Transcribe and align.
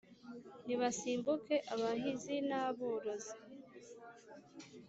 ntibasimbuke 0.65 1.55
abahizi 1.73 2.35
na 2.49 2.61
borozi 2.77 3.35